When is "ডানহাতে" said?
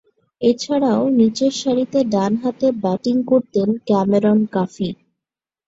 2.13-2.67